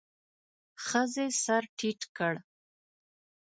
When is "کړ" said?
2.17-2.33